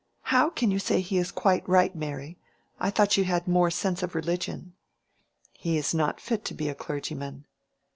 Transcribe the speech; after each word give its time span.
"How 0.33 0.49
can 0.49 0.71
you 0.71 0.79
say 0.79 0.99
he 0.99 1.19
is 1.19 1.31
quite 1.31 1.69
right, 1.69 1.95
Mary? 1.95 2.39
I 2.79 2.89
thought 2.89 3.17
you 3.17 3.23
had 3.25 3.47
more 3.47 3.69
sense 3.69 4.01
of 4.01 4.15
religion." 4.15 4.73
"He 5.53 5.77
is 5.77 5.93
not 5.93 6.19
fit 6.19 6.43
to 6.45 6.55
be 6.55 6.69
a 6.69 6.73
clergyman." 6.73 7.45